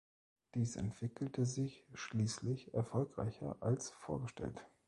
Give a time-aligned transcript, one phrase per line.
[0.55, 4.65] Dies entwickelte sich schließlich erfolgreicher als vorgestellt.